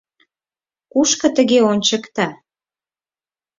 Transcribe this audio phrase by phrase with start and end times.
[0.91, 2.27] —Кушко тыге ончыкта?